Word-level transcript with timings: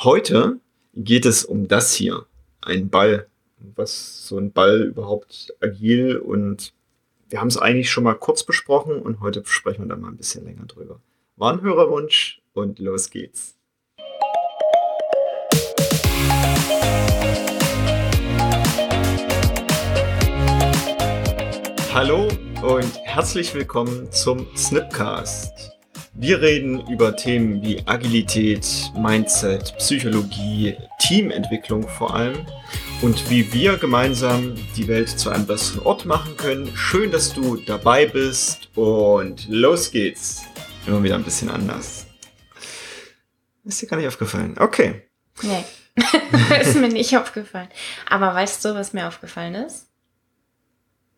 Heute 0.00 0.60
geht 0.94 1.24
es 1.24 1.46
um 1.46 1.68
das 1.68 1.94
hier, 1.94 2.26
ein 2.60 2.90
Ball. 2.90 3.28
Was 3.76 4.26
so 4.26 4.36
ein 4.36 4.52
Ball 4.52 4.82
überhaupt 4.82 5.54
agil 5.62 6.18
und 6.18 6.74
wir 7.30 7.40
haben 7.40 7.48
es 7.48 7.56
eigentlich 7.56 7.90
schon 7.90 8.04
mal 8.04 8.12
kurz 8.12 8.44
besprochen 8.44 9.00
und 9.00 9.20
heute 9.20 9.42
sprechen 9.46 9.84
wir 9.84 9.88
da 9.88 9.96
mal 9.96 10.08
ein 10.08 10.18
bisschen 10.18 10.44
länger 10.44 10.66
drüber. 10.66 11.00
War 11.36 11.54
ein 11.54 11.62
Hörerwunsch 11.62 12.42
und 12.52 12.78
los 12.78 13.08
geht's. 13.08 13.56
Hallo 21.94 22.28
und 22.62 22.98
herzlich 23.04 23.54
willkommen 23.54 24.12
zum 24.12 24.46
Snipcast. 24.54 25.75
Wir 26.18 26.40
reden 26.40 26.80
über 26.88 27.14
Themen 27.14 27.62
wie 27.62 27.86
Agilität, 27.86 28.90
Mindset, 28.96 29.76
Psychologie, 29.76 30.74
Teamentwicklung 30.98 31.86
vor 31.86 32.14
allem 32.14 32.46
und 33.02 33.28
wie 33.28 33.52
wir 33.52 33.76
gemeinsam 33.76 34.54
die 34.76 34.88
Welt 34.88 35.10
zu 35.10 35.28
einem 35.28 35.46
besseren 35.46 35.82
Ort 35.82 36.06
machen 36.06 36.34
können. 36.38 36.74
Schön, 36.74 37.10
dass 37.10 37.34
du 37.34 37.56
dabei 37.56 38.06
bist 38.06 38.70
und 38.74 39.46
los 39.50 39.90
geht's. 39.90 40.44
Immer 40.86 41.02
wieder 41.02 41.16
ein 41.16 41.22
bisschen 41.22 41.50
anders. 41.50 42.06
Ist 43.64 43.82
dir 43.82 43.86
gar 43.86 43.98
nicht 43.98 44.08
aufgefallen? 44.08 44.56
Okay. 44.58 45.02
Nee, 45.42 45.64
ist 46.62 46.76
mir 46.76 46.88
nicht 46.88 47.14
aufgefallen. 47.18 47.68
Aber 48.08 48.34
weißt 48.34 48.64
du, 48.64 48.74
was 48.74 48.94
mir 48.94 49.06
aufgefallen 49.06 49.54
ist? 49.54 49.86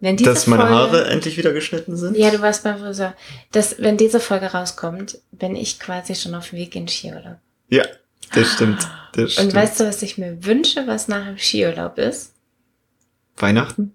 Wenn 0.00 0.16
diese 0.16 0.30
Dass 0.30 0.46
meine 0.46 0.62
Folge, 0.62 0.74
Haare 0.76 1.04
endlich 1.08 1.36
wieder 1.36 1.52
geschnitten 1.52 1.96
sind? 1.96 2.16
Ja, 2.16 2.30
du 2.30 2.40
warst 2.40 2.62
beim 2.62 2.78
Friseur. 2.78 3.14
Dass, 3.50 3.80
wenn 3.80 3.96
diese 3.96 4.20
Folge 4.20 4.46
rauskommt, 4.46 5.18
bin 5.32 5.56
ich 5.56 5.80
quasi 5.80 6.14
schon 6.14 6.34
auf 6.34 6.50
dem 6.50 6.58
Weg 6.58 6.76
in 6.76 6.86
Skiurlaub. 6.86 7.38
Ja, 7.68 7.84
das 8.32 8.52
stimmt. 8.52 8.86
Das 9.12 9.24
Und 9.24 9.30
stimmt. 9.32 9.54
weißt 9.54 9.80
du, 9.80 9.84
was 9.88 10.02
ich 10.02 10.16
mir 10.18 10.44
wünsche, 10.44 10.86
was 10.86 11.08
nach 11.08 11.26
dem 11.26 11.38
Skiurlaub 11.38 11.98
ist? 11.98 12.32
Weihnachten? 13.36 13.92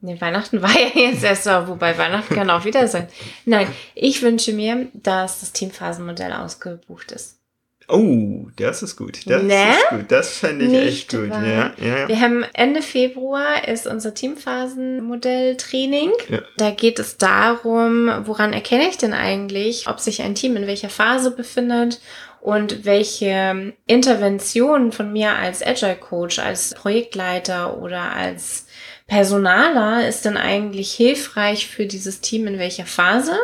Nee, 0.00 0.20
Weihnachten 0.20 0.62
war 0.62 0.70
ja 0.78 0.88
jetzt 0.94 1.22
erst 1.24 1.44
so, 1.44 1.50
wobei 1.68 1.96
Weihnachten 1.96 2.34
kann 2.34 2.50
auch 2.50 2.64
wieder 2.64 2.86
sein. 2.88 3.08
Nein, 3.44 3.68
ich 3.94 4.22
wünsche 4.22 4.52
mir, 4.52 4.88
dass 4.94 5.40
das 5.40 5.52
Teamphasenmodell 5.52 6.32
ausgebucht 6.32 7.12
ist. 7.12 7.38
Oh, 7.88 8.46
das 8.56 8.82
ist 8.82 8.96
gut. 8.96 9.20
Das 9.26 9.42
ne? 9.42 9.72
ist 9.72 9.88
gut. 9.90 10.04
Das 10.08 10.36
fände 10.38 10.64
ich 10.64 10.70
Nicht 10.70 10.86
echt 10.86 11.10
gut. 11.10 11.30
Ja, 11.30 11.72
ja. 11.76 12.08
Wir 12.08 12.20
haben 12.20 12.44
Ende 12.54 12.82
Februar 12.82 13.68
ist 13.68 13.86
unser 13.86 14.14
Teamphasenmodell-Training. 14.14 16.10
Ja. 16.28 16.40
Da 16.56 16.70
geht 16.70 16.98
es 16.98 17.18
darum, 17.18 18.10
woran 18.24 18.52
erkenne 18.52 18.88
ich 18.88 18.98
denn 18.98 19.12
eigentlich, 19.12 19.88
ob 19.88 20.00
sich 20.00 20.22
ein 20.22 20.34
Team 20.34 20.56
in 20.56 20.66
welcher 20.66 20.90
Phase 20.90 21.30
befindet 21.30 22.00
und 22.40 22.84
welche 22.84 23.72
Interventionen 23.86 24.90
von 24.92 25.12
mir 25.12 25.36
als 25.36 25.64
Agile 25.64 25.96
Coach, 25.96 26.38
als 26.40 26.74
Projektleiter 26.74 27.78
oder 27.78 28.12
als 28.12 28.66
Personaler 29.06 30.08
ist 30.08 30.24
denn 30.24 30.36
eigentlich 30.36 30.92
hilfreich 30.92 31.66
für 31.66 31.86
dieses 31.86 32.20
Team 32.20 32.46
in 32.46 32.58
welcher 32.58 32.86
Phase 32.86 33.36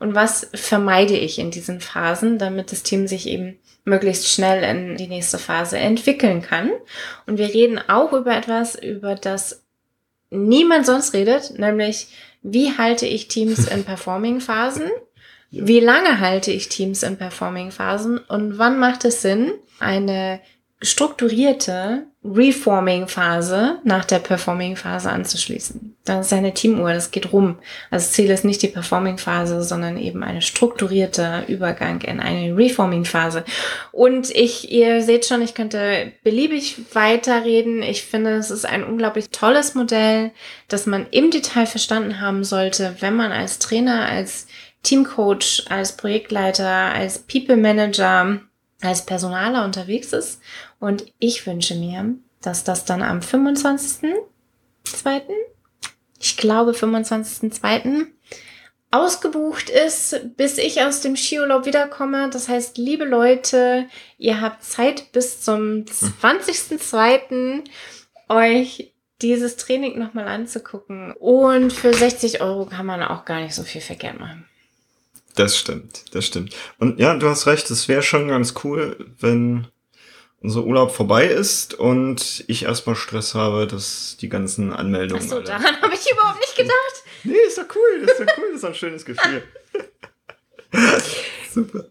und 0.00 0.14
was 0.14 0.48
vermeide 0.52 1.16
ich 1.16 1.38
in 1.38 1.50
diesen 1.50 1.80
Phasen, 1.80 2.38
damit 2.38 2.72
das 2.72 2.82
Team 2.82 3.06
sich 3.06 3.28
eben 3.28 3.58
möglichst 3.84 4.28
schnell 4.28 4.62
in 4.62 4.96
die 4.96 5.08
nächste 5.08 5.38
Phase 5.38 5.78
entwickeln 5.78 6.42
kann. 6.42 6.70
Und 7.26 7.38
wir 7.38 7.52
reden 7.52 7.78
auch 7.88 8.12
über 8.12 8.36
etwas, 8.36 8.74
über 8.74 9.14
das 9.14 9.64
niemand 10.30 10.86
sonst 10.86 11.14
redet, 11.14 11.58
nämlich 11.58 12.08
wie 12.42 12.76
halte 12.76 13.06
ich 13.06 13.28
Teams 13.28 13.66
in 13.68 13.84
Performing-Phasen? 13.84 14.90
Wie 15.50 15.80
lange 15.80 16.20
halte 16.20 16.50
ich 16.50 16.68
Teams 16.68 17.02
in 17.02 17.18
Performing-Phasen? 17.18 18.18
Und 18.18 18.58
wann 18.58 18.78
macht 18.78 19.04
es 19.04 19.20
Sinn, 19.20 19.52
eine 19.80 20.40
strukturierte 20.82 22.06
Reforming-Phase 22.24 23.80
nach 23.82 24.04
der 24.04 24.20
Performing-Phase 24.20 25.10
anzuschließen. 25.10 25.96
Das 26.04 26.26
ist 26.26 26.32
eine 26.32 26.54
Teamuhr, 26.54 26.92
das 26.92 27.10
geht 27.10 27.32
rum. 27.32 27.58
Also 27.90 28.10
Ziel 28.10 28.30
ist 28.30 28.44
nicht 28.44 28.62
die 28.62 28.68
Performing-Phase, 28.68 29.62
sondern 29.62 29.96
eben 29.96 30.22
eine 30.22 30.40
strukturierte 30.40 31.44
Übergang 31.48 32.00
in 32.02 32.20
eine 32.20 32.56
Reforming-Phase. 32.56 33.44
Und 33.90 34.30
ich, 34.30 34.70
ihr 34.70 35.02
seht 35.02 35.24
schon, 35.24 35.42
ich 35.42 35.54
könnte 35.54 36.12
beliebig 36.22 36.76
weiterreden. 36.92 37.82
Ich 37.82 38.02
finde, 38.02 38.32
es 38.34 38.50
ist 38.50 38.66
ein 38.66 38.84
unglaublich 38.84 39.30
tolles 39.30 39.74
Modell, 39.74 40.30
das 40.68 40.86
man 40.86 41.06
im 41.10 41.30
Detail 41.30 41.66
verstanden 41.66 42.20
haben 42.20 42.44
sollte, 42.44 42.96
wenn 43.00 43.16
man 43.16 43.32
als 43.32 43.58
Trainer, 43.58 44.06
als 44.06 44.46
Teamcoach, 44.84 45.64
als 45.68 45.96
Projektleiter, 45.96 46.66
als 46.66 47.20
People 47.20 47.56
Manager 47.56 48.40
als 48.82 49.06
Personaler 49.06 49.64
unterwegs 49.64 50.12
ist. 50.12 50.40
Und 50.78 51.06
ich 51.18 51.46
wünsche 51.46 51.74
mir, 51.74 52.16
dass 52.40 52.64
das 52.64 52.84
dann 52.84 53.02
am 53.02 53.20
25.2., 53.20 54.22
ich 56.18 56.36
glaube 56.36 56.72
25.2., 56.72 58.06
ausgebucht 58.90 59.70
ist, 59.70 60.36
bis 60.36 60.58
ich 60.58 60.82
aus 60.82 61.00
dem 61.00 61.16
Skiurlaub 61.16 61.64
wiederkomme. 61.64 62.28
Das 62.30 62.48
heißt, 62.48 62.76
liebe 62.76 63.04
Leute, 63.04 63.88
ihr 64.18 64.42
habt 64.42 64.62
Zeit 64.62 65.12
bis 65.12 65.40
zum 65.40 65.86
20.2. 65.86 67.64
euch 68.28 68.92
dieses 69.22 69.56
Training 69.56 69.98
nochmal 69.98 70.28
anzugucken. 70.28 71.12
Und 71.12 71.72
für 71.72 71.94
60 71.94 72.42
Euro 72.42 72.66
kann 72.66 72.84
man 72.84 73.02
auch 73.02 73.24
gar 73.24 73.40
nicht 73.40 73.54
so 73.54 73.62
viel 73.62 73.80
verkehrt 73.80 74.20
machen. 74.20 74.46
Das 75.34 75.56
stimmt, 75.56 76.14
das 76.14 76.26
stimmt. 76.26 76.54
Und 76.78 76.98
ja, 76.98 77.14
du 77.14 77.28
hast 77.28 77.46
recht, 77.46 77.70
es 77.70 77.88
wäre 77.88 78.02
schon 78.02 78.28
ganz 78.28 78.54
cool, 78.64 79.12
wenn 79.18 79.66
unser 80.40 80.64
Urlaub 80.64 80.90
vorbei 80.90 81.26
ist 81.26 81.74
und 81.74 82.44
ich 82.48 82.64
erstmal 82.64 82.96
Stress 82.96 83.34
habe, 83.34 83.66
dass 83.66 84.16
die 84.20 84.28
ganzen 84.28 84.72
Anmeldungen. 84.72 85.22
Ach 85.24 85.30
so, 85.30 85.40
daran 85.40 85.80
habe 85.80 85.94
ich 85.94 86.10
überhaupt 86.10 86.40
nicht 86.40 86.56
gedacht. 86.56 87.04
Nee, 87.24 87.34
ist 87.46 87.58
doch 87.58 87.64
cool, 87.74 88.04
das 88.04 88.18
ist 88.18 88.28
doch 88.28 88.38
cool, 88.38 88.44
das 88.48 88.56
ist 88.56 88.64
ein 88.64 88.74
schönes 88.74 89.04
Gefühl. 89.04 89.42
Super. 91.52 91.84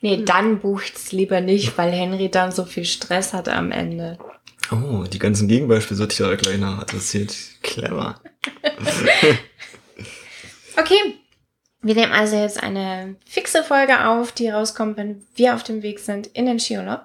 Nee, 0.00 0.22
dann 0.24 0.60
bucht's 0.60 1.12
lieber 1.12 1.40
nicht, 1.40 1.78
weil 1.78 1.92
Henry 1.92 2.30
dann 2.30 2.52
so 2.52 2.64
viel 2.64 2.84
Stress 2.84 3.32
hat 3.32 3.48
am 3.48 3.72
Ende. 3.72 4.18
Oh, 4.70 5.04
die 5.04 5.18
ganzen 5.18 5.48
Gegenbeispiele 5.48 5.96
sollte 5.96 6.12
ich 6.12 6.18
da 6.18 6.34
gleich 6.34 6.58
noch 6.58 6.78
adressiert. 6.78 7.34
Clever. 7.62 8.20
okay, 10.76 11.14
wir 11.86 11.94
nehmen 11.94 12.12
also 12.12 12.36
jetzt 12.36 12.62
eine 12.62 13.16
fixe 13.26 13.62
Folge 13.62 14.06
auf, 14.06 14.32
die 14.32 14.48
rauskommt, 14.48 14.96
wenn 14.96 15.22
wir 15.34 15.54
auf 15.54 15.62
dem 15.62 15.82
Weg 15.82 16.00
sind 16.00 16.26
in 16.28 16.46
den 16.46 16.58
Skiurlaub. 16.58 17.02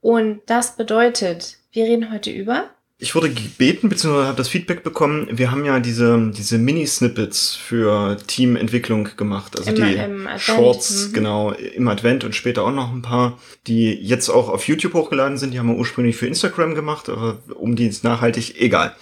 Und 0.00 0.40
das 0.46 0.76
bedeutet, 0.76 1.58
wir 1.72 1.84
reden 1.84 2.12
heute 2.12 2.30
über 2.30 2.70
ich 3.02 3.16
wurde 3.16 3.30
gebeten, 3.30 3.88
beziehungsweise 3.88 4.28
habe 4.28 4.36
das 4.36 4.46
Feedback 4.46 4.84
bekommen, 4.84 5.26
wir 5.32 5.50
haben 5.50 5.64
ja 5.64 5.80
diese, 5.80 6.30
diese 6.36 6.56
Mini-Snippets 6.56 7.56
für 7.56 8.16
Teamentwicklung 8.28 9.08
gemacht. 9.16 9.58
Also 9.58 9.70
Im, 9.72 10.28
die 10.28 10.38
Shorts, 10.38 11.08
mhm. 11.08 11.12
genau, 11.12 11.50
im 11.50 11.88
Advent 11.88 12.22
und 12.22 12.36
später 12.36 12.62
auch 12.62 12.70
noch 12.70 12.92
ein 12.92 13.02
paar, 13.02 13.40
die 13.66 13.92
jetzt 13.92 14.28
auch 14.28 14.48
auf 14.48 14.68
YouTube 14.68 14.94
hochgeladen 14.94 15.36
sind. 15.36 15.52
Die 15.52 15.58
haben 15.58 15.66
wir 15.66 15.74
ursprünglich 15.74 16.14
für 16.14 16.28
Instagram 16.28 16.76
gemacht, 16.76 17.08
aber 17.08 17.38
um 17.56 17.74
die 17.74 17.88
ist 17.88 18.04
nachhaltig, 18.04 18.60
egal. 18.60 18.94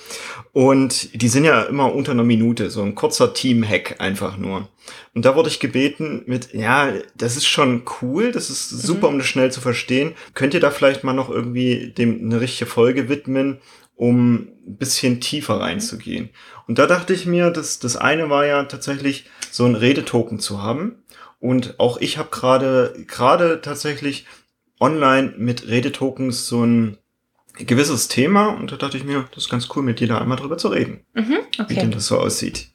Und 0.53 1.21
die 1.21 1.29
sind 1.29 1.45
ja 1.45 1.63
immer 1.63 1.95
unter 1.95 2.13
einer 2.13 2.25
Minute, 2.25 2.71
so 2.71 2.83
ein 2.83 2.97
kurzer 2.97 3.35
Team-Hack 3.35 4.01
einfach 4.01 4.37
nur. 4.37 4.69
Und 5.15 5.25
da 5.25 5.37
wurde 5.37 5.49
ich 5.49 5.61
gebeten 5.61 6.23
mit, 6.27 6.53
ja, 6.55 6.93
das 7.17 7.37
ist 7.37 7.47
schon 7.47 7.85
cool, 8.03 8.33
das 8.33 8.51
ist 8.51 8.69
super, 8.69 9.09
mhm. 9.09 9.15
um 9.15 9.19
das 9.19 9.29
schnell 9.29 9.53
zu 9.53 9.61
verstehen. 9.61 10.15
Könnt 10.35 10.55
ihr 10.55 10.61
da 10.61 10.71
vielleicht 10.71 11.05
mal 11.05 11.13
noch 11.13 11.31
irgendwie 11.31 11.93
dem 11.97 12.21
eine 12.25 12.41
richtige 12.41 12.69
Folge 12.69 13.09
widmen? 13.09 13.61
um 14.01 14.49
ein 14.67 14.79
bisschen 14.79 15.21
tiefer 15.21 15.61
reinzugehen. 15.61 16.31
Und 16.67 16.79
da 16.79 16.87
dachte 16.87 17.13
ich 17.13 17.27
mir, 17.27 17.51
dass 17.51 17.81
das 17.81 17.97
eine 17.97 18.31
war 18.31 18.47
ja 18.47 18.65
tatsächlich 18.65 19.27
so 19.51 19.67
ein 19.67 19.75
Redetoken 19.75 20.39
zu 20.39 20.63
haben. 20.63 21.03
Und 21.39 21.79
auch 21.79 21.99
ich 21.99 22.17
habe 22.17 22.31
gerade 22.31 22.95
gerade 23.07 23.61
tatsächlich 23.61 24.25
online 24.81 25.35
mit 25.37 25.69
Redetokens 25.69 26.49
so 26.49 26.65
ein 26.65 26.97
gewisses 27.55 28.09
Thema 28.09 28.49
und 28.49 28.73
da 28.73 28.77
dachte 28.77 28.97
ich 28.97 29.05
mir, 29.05 29.29
das 29.35 29.45
ist 29.45 29.51
ganz 29.51 29.69
cool, 29.75 29.83
mit 29.83 30.01
dir 30.01 30.09
da 30.09 30.19
einmal 30.19 30.39
drüber 30.39 30.59
zu 30.59 30.69
reden, 30.69 31.05
mhm, 31.15 31.39
okay. 31.59 31.65
wie 31.69 31.75
denn 31.75 31.91
das 31.91 32.07
so 32.07 32.19
aussieht. 32.19 32.69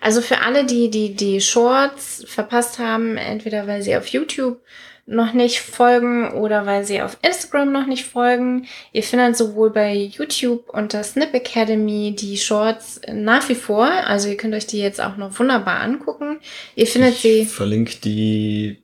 Also 0.00 0.20
für 0.20 0.40
alle, 0.40 0.66
die 0.66 0.90
die 0.90 1.14
die 1.14 1.40
Shorts 1.40 2.24
verpasst 2.26 2.78
haben, 2.78 3.16
entweder 3.16 3.66
weil 3.66 3.82
sie 3.82 3.96
auf 3.96 4.08
YouTube 4.08 4.60
noch 5.06 5.32
nicht 5.32 5.60
folgen 5.60 6.32
oder 6.32 6.64
weil 6.64 6.84
sie 6.84 7.02
auf 7.02 7.18
Instagram 7.22 7.72
noch 7.72 7.86
nicht 7.86 8.04
folgen. 8.04 8.66
Ihr 8.92 9.02
findet 9.02 9.36
sowohl 9.36 9.70
bei 9.70 9.94
YouTube 9.94 10.68
unter 10.70 11.02
Snip 11.02 11.34
Academy 11.34 12.14
die 12.16 12.36
Shorts 12.36 13.00
nach 13.12 13.48
wie 13.48 13.54
vor. 13.54 13.86
Also 13.86 14.28
ihr 14.28 14.36
könnt 14.36 14.54
euch 14.54 14.66
die 14.66 14.78
jetzt 14.78 15.00
auch 15.00 15.16
noch 15.16 15.38
wunderbar 15.38 15.80
angucken. 15.80 16.38
Ihr 16.76 16.86
findet 16.86 17.14
ich 17.14 17.20
sie. 17.20 17.44
Verlinke 17.46 17.96
die 17.96 18.82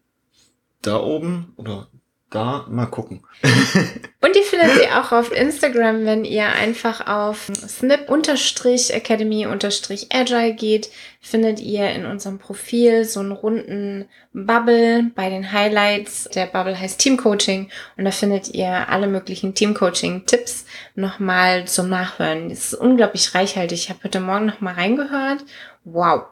da 0.83 1.01
oben 1.01 1.53
oder 1.57 1.89
da 2.31 2.67
mal 2.69 2.87
gucken. 2.87 3.23
und 3.43 4.37
die 4.37 4.43
findet 4.43 4.83
ihr 4.83 5.01
auch 5.01 5.13
auf 5.13 5.33
Instagram, 5.33 6.05
wenn 6.05 6.27
ihr 6.27 6.47
einfach 6.47 7.07
auf 7.07 7.51
snip-academy-agile 7.55 10.55
geht, 10.55 10.91
findet 11.21 11.61
ihr 11.61 11.91
in 11.91 12.05
unserem 12.05 12.39
Profil 12.39 13.05
so 13.05 13.21
einen 13.21 13.31
runden 13.33 14.09
Bubble 14.33 15.11
bei 15.15 15.31
den 15.31 15.53
Highlights. 15.53 16.25
Der 16.35 16.47
Bubble 16.47 16.79
heißt 16.79 16.99
Team 16.99 17.17
Coaching 17.17 17.71
und 17.97 18.05
da 18.05 18.11
findet 18.11 18.55
ihr 18.55 18.89
alle 18.89 19.07
möglichen 19.07 19.55
Team 19.55 19.75
Coaching 19.75 20.27
Tipps 20.27 20.67
nochmal 20.95 21.67
zum 21.67 21.89
Nachhören. 21.89 22.51
Das 22.51 22.73
ist 22.73 22.75
unglaublich 22.75 23.35
reichhaltig. 23.35 23.85
Ich 23.85 23.91
habe 23.91 24.01
heute 24.05 24.21
Morgen 24.21 24.47
nochmal 24.47 24.75
reingehört. 24.75 25.45
Wow. 25.85 26.25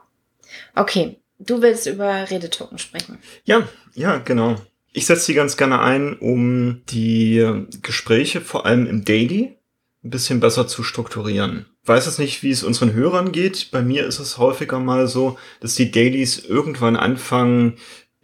Okay, 0.75 1.19
du 1.39 1.63
willst 1.63 1.87
über 1.87 2.31
Redetoken 2.31 2.79
sprechen. 2.79 3.19
Ja, 3.45 3.67
ja, 3.95 4.19
genau. 4.19 4.57
Ich 4.97 5.05
setze 5.05 5.27
die 5.27 5.35
ganz 5.35 5.59
gerne 5.59 5.81
ein, 5.81 6.15
um 6.15 6.81
die 6.89 7.67
Gespräche 7.83 8.41
vor 8.41 8.65
allem 8.65 8.87
im 8.87 9.05
Daily 9.05 9.59
ein 10.03 10.09
bisschen 10.09 10.41
besser 10.41 10.69
zu 10.69 10.83
strukturieren. 10.83 11.67
Weiß 11.85 12.07
es 12.07 12.17
nicht, 12.17 12.43
wie 12.43 12.51
es 12.51 12.63
unseren 12.63 12.95
Hörern 12.95 13.31
geht. 13.31 13.71
Bei 13.73 13.83
mir 13.83 14.07
ist 14.07 14.21
es 14.21 14.39
häufiger 14.39 14.81
mal 14.81 15.07
so, 15.07 15.37
dass 15.61 15.75
die 15.75 15.91
Dailies 15.91 16.39
irgendwann 16.39 16.97
anfangen, 16.97 17.75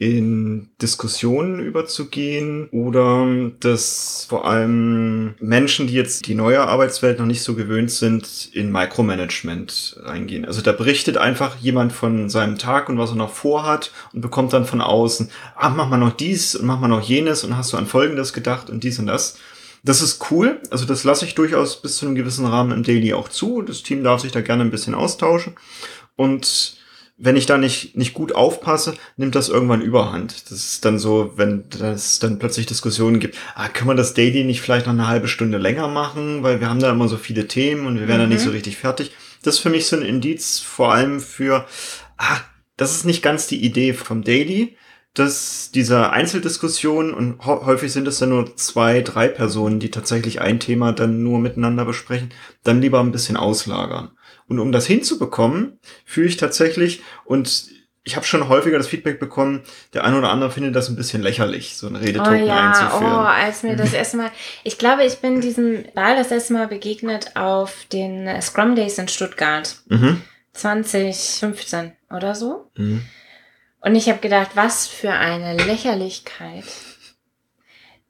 in 0.03 0.69
Diskussionen 0.83 1.61
überzugehen 1.61 2.69
oder 2.73 3.25
dass 3.61 4.27
vor 4.29 4.49
allem 4.49 5.35
Menschen, 5.39 5.87
die 5.87 5.95
jetzt 5.95 6.27
die 6.27 6.35
neue 6.35 6.61
Arbeitswelt 6.61 7.21
noch 7.21 7.27
nicht 7.27 7.45
so 7.45 7.55
gewöhnt 7.55 7.93
sind, 7.93 8.51
in 8.53 8.73
Micromanagement 8.73 10.01
reingehen. 10.01 10.45
Also 10.45 10.61
da 10.61 10.73
berichtet 10.73 11.19
einfach 11.19 11.57
jemand 11.61 11.93
von 11.93 12.29
seinem 12.29 12.59
Tag 12.59 12.89
und 12.89 12.99
was 12.99 13.11
er 13.11 13.17
noch 13.17 13.31
vorhat 13.31 13.93
und 14.13 14.23
bekommt 14.23 14.53
dann 14.53 14.65
von 14.65 14.81
außen, 14.81 15.31
ah, 15.55 15.69
mach 15.69 15.89
mal 15.89 15.99
noch 15.99 16.17
dies 16.17 16.57
und 16.57 16.67
mach 16.67 16.81
mal 16.81 16.89
noch 16.89 17.03
jenes 17.03 17.45
und 17.45 17.57
hast 17.57 17.73
du 17.73 17.77
an 17.77 17.87
Folgendes 17.87 18.33
gedacht 18.33 18.71
und 18.71 18.83
dies 18.83 18.99
und 18.99 19.07
das. 19.07 19.39
Das 19.85 20.03
ist 20.03 20.33
cool. 20.33 20.61
Also 20.71 20.85
das 20.85 21.05
lasse 21.05 21.27
ich 21.27 21.37
durchaus 21.37 21.81
bis 21.81 21.99
zu 21.99 22.07
einem 22.07 22.17
gewissen 22.17 22.47
Rahmen 22.47 22.73
im 22.73 22.83
Daily 22.83 23.15
auch 23.15 23.29
zu. 23.29 23.63
Das 23.63 23.85
Team 23.85 24.03
darf 24.03 24.21
sich 24.21 24.33
da 24.33 24.41
gerne 24.41 24.65
ein 24.65 24.73
bisschen 24.73 24.97
austauschen. 24.97 25.55
Und 26.17 26.82
wenn 27.17 27.37
ich 27.37 27.47
da 27.47 27.59
nicht, 27.59 27.97
nicht 27.97 28.15
gut 28.15 28.35
aufpasse, 28.35 28.95
nimmt 29.17 29.35
das 29.35 29.49
irgendwann 29.49 29.81
überhand. 29.81 30.51
Das 30.51 30.59
ist 30.59 30.85
dann 30.85 30.99
so, 30.99 31.33
wenn 31.37 31.65
es 31.81 32.19
dann 32.19 32.39
plötzlich 32.39 32.67
Diskussionen 32.67 33.21
gibt, 33.21 33.37
ah, 33.55 33.69
können 33.69 33.91
wir 33.91 33.95
das 33.95 34.15
Daily 34.15 34.45
nicht 34.45 34.61
vielleicht 34.61 34.87
noch 34.87 34.93
eine 34.93 35.09
halbe 35.09 35.29
Stunde 35.29 35.59
länger 35.59 35.89
machen, 35.89 36.43
weil 36.43 36.61
wir 36.61 36.69
haben 36.69 36.81
da 36.81 36.91
immer 36.91 37.09
so 37.09 37.17
viele 37.17 37.47
Themen 37.47 37.87
und 37.87 38.01
wir 38.01 38.09
werden 38.09 38.23
mhm. 38.23 38.31
da 38.31 38.35
nicht 38.35 38.43
so 38.43 38.49
mhm. 38.49 38.55
richtig 38.55 38.77
fertig. 38.77 39.13
Das 39.43 39.55
ist 39.55 39.61
für 39.61 39.71
mich 39.71 39.87
so 39.87 39.97
ein 39.97 40.03
Indiz, 40.03 40.59
vor 40.59 40.93
allem 40.93 41.21
für, 41.21 41.67
ah, 42.19 42.41
das 42.77 42.93
ist 42.93 43.05
nicht 43.05 43.23
ganz 43.23 43.47
die 43.47 43.63
Idee 43.65 43.93
vom 43.93 44.23
Daily, 44.23 44.77
dass 45.15 45.71
diese 45.73 46.11
Einzeldiskussionen 46.11 47.13
und 47.13 47.45
häufig 47.45 47.93
sind 47.93 48.09
es 48.09 48.19
dann 48.19 48.31
nur 48.31 48.57
zwei, 48.57 49.03
drei 49.03 49.29
Personen, 49.29 49.79
die 49.79 49.91
tatsächlich 49.91 50.41
ein 50.41 50.59
Thema 50.59 50.93
dann 50.93 51.23
nur 51.23 51.39
miteinander 51.39 51.85
besprechen, 51.85 52.31
dann 52.65 52.81
lieber 52.81 53.01
ein 53.01 53.13
bisschen 53.13 53.37
auslagern. 53.37 54.13
Und 54.53 54.59
um 54.59 54.71
das 54.71 54.87
hinzubekommen, 54.87 55.79
fühle 56.05 56.29
ich 56.29 56.37
tatsächlich, 56.37 57.01
und 57.25 57.71
ich 58.05 58.17
habe 58.17 58.27
schon 58.27 58.51
häufiger 58.51 58.77
das 58.77 58.87
Feedback 58.87 59.19
bekommen, 59.19 59.63
der 59.95 60.05
eine 60.05 60.19
oder 60.19 60.29
andere 60.29 60.51
findet 60.51 60.77
das 60.77 60.91
ein 60.91 60.97
bisschen 60.97 61.23
lächerlich, 61.23 61.79
so 61.79 61.87
ein 61.87 61.97
Redetoken 61.97 62.43
oh 62.43 62.47
ja, 62.47 62.69
einzuführen. 62.69 63.15
Oh, 63.15 63.25
als 63.25 63.63
mir 63.63 63.77
das 63.77 63.95
erste 63.95 64.19
Mal, 64.19 64.31
ich 64.63 64.77
glaube, 64.77 65.05
ich 65.05 65.21
bin 65.21 65.41
diesem 65.41 65.87
Wahl 65.95 66.17
das 66.17 66.31
erste 66.31 66.53
Mal 66.53 66.69
begegnet 66.69 67.35
auf 67.35 67.87
den 67.91 68.29
Scrum 68.43 68.77
Days 68.77 68.99
in 68.99 69.09
Stuttgart. 69.09 69.77
Mhm. 69.89 70.21
2015 70.53 71.93
oder 72.11 72.35
so. 72.35 72.71
Mhm. 72.77 73.01
Und 73.81 73.95
ich 73.95 74.11
habe 74.11 74.19
gedacht, 74.19 74.51
was 74.53 74.87
für 74.87 75.13
eine 75.13 75.57
Lächerlichkeit. 75.57 76.65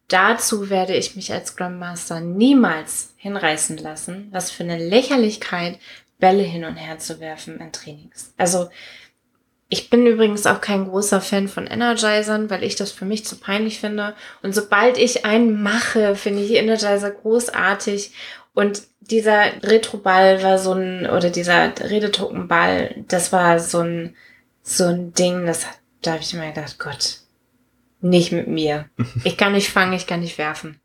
Dazu 0.09 0.69
werde 0.69 0.97
ich 0.97 1.15
mich 1.15 1.33
als 1.33 1.50
Scrum 1.50 1.79
Master 1.79 2.19
niemals 2.19 3.15
hinreißen 3.17 3.79
lassen. 3.79 4.29
Was 4.31 4.50
für 4.50 4.65
eine 4.65 4.77
Lächerlichkeit, 4.77 5.79
Bälle 6.23 6.45
hin 6.45 6.65
und 6.65 6.77
her 6.77 7.01
zu 7.01 7.19
werfen 7.19 7.59
in 7.59 7.73
Trainings. 7.73 8.33
Also 8.39 8.71
ich 9.69 9.91
bin 9.91 10.07
übrigens 10.07 10.47
auch 10.47 10.61
kein 10.61 10.85
großer 10.89 11.21
Fan 11.21 11.49
von 11.49 11.67
Energizern, 11.67 12.49
weil 12.49 12.63
ich 12.63 12.77
das 12.77 12.93
für 12.93 13.05
mich 13.05 13.25
zu 13.25 13.39
peinlich 13.39 13.81
finde. 13.81 14.15
Und 14.41 14.55
sobald 14.55 14.99
ich 14.99 15.25
einen 15.25 15.61
mache, 15.65 16.15
finde 16.15 16.43
ich 16.45 16.53
Energizer 16.53 17.11
großartig. 17.11 18.13
Und 18.55 18.83
dieser 19.01 19.61
Retroball 19.65 20.45
war 20.45 20.59
so 20.59 20.75
ein, 20.75 21.11
oder 21.11 21.29
dieser 21.29 21.73
Redetokenball, 21.77 23.05
das 23.09 23.33
war 23.33 23.59
so 23.59 23.81
ein, 23.81 24.15
so 24.63 24.85
ein 24.85 25.13
Ding, 25.15 25.45
das, 25.45 25.67
da 26.03 26.13
habe 26.13 26.23
ich 26.23 26.33
immer 26.35 26.47
gedacht, 26.47 26.79
Gott, 26.79 27.19
nicht 28.01 28.31
mit 28.31 28.47
mir. 28.47 28.89
Ich 29.25 29.37
kann 29.37 29.55
nicht 29.55 29.71
fangen, 29.71 29.95
ich 29.95 30.07
kann 30.07 30.21
nicht 30.21 30.39
werfen. 30.39 30.81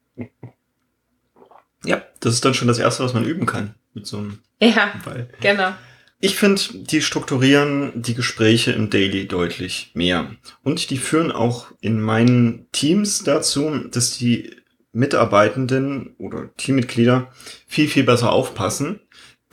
Ja, 1.83 2.01
das 2.21 2.33
ist 2.33 2.43
dann 2.43 2.55
schon 2.55 2.67
das 2.67 2.79
Erste, 2.79 3.03
was 3.03 3.13
man 3.13 3.23
üben 3.23 3.45
kann 3.45 3.75
mit 3.93 4.07
so 4.07 4.17
einem 4.17 4.39
ja, 4.61 4.93
Ball. 5.03 5.29
genau. 5.39 5.73
Ich 6.19 6.35
finde, 6.35 6.61
die 6.73 7.01
strukturieren 7.01 7.91
die 7.95 8.15
Gespräche 8.15 8.71
im 8.71 8.89
Daily 8.89 9.27
deutlich 9.27 9.91
mehr. 9.93 10.31
Und 10.63 10.89
die 10.89 10.97
führen 10.97 11.31
auch 11.31 11.67
in 11.79 12.01
meinen 12.01 12.65
Teams 12.71 13.23
dazu, 13.23 13.69
dass 13.91 14.17
die 14.17 14.55
Mitarbeitenden 14.93 16.15
oder 16.17 16.49
Teammitglieder 16.57 17.31
viel, 17.67 17.87
viel 17.87 18.03
besser 18.03 18.31
aufpassen. 18.31 18.99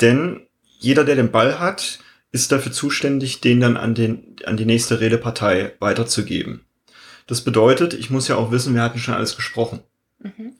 Denn 0.00 0.46
jeder, 0.78 1.04
der 1.04 1.16
den 1.16 1.30
Ball 1.30 1.58
hat, 1.58 1.98
ist 2.32 2.50
dafür 2.50 2.72
zuständig, 2.72 3.42
den 3.42 3.60
dann 3.60 3.76
an, 3.76 3.94
den, 3.94 4.36
an 4.46 4.56
die 4.56 4.64
nächste 4.64 5.00
Redepartei 5.00 5.74
weiterzugeben. 5.80 6.64
Das 7.26 7.42
bedeutet, 7.42 7.92
ich 7.94 8.10
muss 8.10 8.28
ja 8.28 8.36
auch 8.36 8.50
wissen, 8.50 8.74
wir 8.74 8.82
hatten 8.82 8.98
schon 8.98 9.14
alles 9.14 9.36
gesprochen. 9.36 9.80
Mhm. 10.18 10.54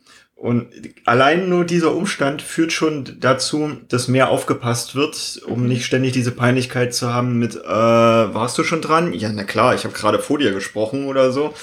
Und 0.45 0.69
allein 1.07 1.49
nur 1.49 1.65
dieser 1.65 1.95
Umstand 1.95 2.43
führt 2.43 2.71
schon 2.71 3.17
dazu, 3.19 3.79
dass 3.89 4.09
mehr 4.09 4.29
aufgepasst 4.29 4.95
wird, 4.95 5.41
um 5.47 5.63
mhm. 5.63 5.69
nicht 5.69 5.87
ständig 5.87 6.13
diese 6.13 6.33
Peinlichkeit 6.33 6.93
zu 6.93 7.15
haben 7.15 7.39
mit, 7.39 7.57
äh, 7.57 7.65
warst 7.65 8.59
du 8.59 8.63
schon 8.63 8.83
dran? 8.83 9.15
Ja, 9.15 9.33
na 9.33 9.45
klar, 9.45 9.75
ich 9.75 9.85
habe 9.85 9.95
gerade 9.95 10.19
vor 10.19 10.37
dir 10.39 10.53
gesprochen 10.53 11.07
oder 11.07 11.33
so. 11.33 11.55